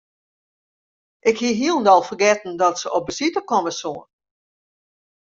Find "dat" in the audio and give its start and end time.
2.57-2.79